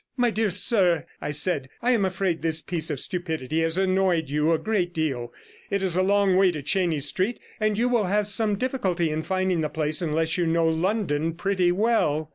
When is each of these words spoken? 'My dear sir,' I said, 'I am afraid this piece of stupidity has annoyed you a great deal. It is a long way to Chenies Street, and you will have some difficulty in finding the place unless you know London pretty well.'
'My 0.17 0.31
dear 0.31 0.49
sir,' 0.49 1.05
I 1.21 1.29
said, 1.29 1.69
'I 1.83 1.91
am 1.91 2.05
afraid 2.05 2.41
this 2.41 2.59
piece 2.59 2.89
of 2.89 2.99
stupidity 2.99 3.61
has 3.61 3.77
annoyed 3.77 4.31
you 4.31 4.51
a 4.51 4.57
great 4.57 4.95
deal. 4.95 5.31
It 5.69 5.83
is 5.83 5.95
a 5.95 6.01
long 6.01 6.35
way 6.35 6.51
to 6.53 6.63
Chenies 6.63 7.05
Street, 7.05 7.39
and 7.59 7.77
you 7.77 7.87
will 7.87 8.05
have 8.05 8.27
some 8.27 8.55
difficulty 8.55 9.11
in 9.11 9.21
finding 9.21 9.61
the 9.61 9.69
place 9.69 10.01
unless 10.01 10.39
you 10.39 10.47
know 10.47 10.67
London 10.67 11.33
pretty 11.35 11.71
well.' 11.71 12.29